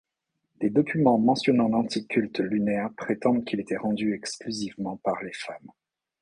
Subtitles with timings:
[0.59, 5.69] Des documents mentionnant l'antique culte lunaire prétendent qu'il était rendu exclusivement par les femmes.